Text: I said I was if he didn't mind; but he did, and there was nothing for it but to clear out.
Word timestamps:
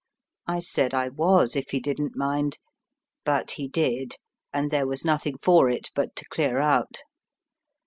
I 0.47 0.61
said 0.61 0.95
I 0.95 1.09
was 1.09 1.55
if 1.55 1.69
he 1.69 1.79
didn't 1.79 2.17
mind; 2.17 2.57
but 3.23 3.51
he 3.51 3.67
did, 3.67 4.15
and 4.51 4.71
there 4.71 4.87
was 4.87 5.05
nothing 5.05 5.37
for 5.37 5.69
it 5.69 5.91
but 5.93 6.15
to 6.15 6.25
clear 6.27 6.57
out. 6.57 7.03